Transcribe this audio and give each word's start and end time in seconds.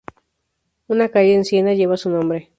Una 0.87 1.09
calle 1.09 1.35
en 1.35 1.45
Siena 1.45 1.75
lleva 1.75 1.95
su 1.95 2.09
nombre. 2.09 2.49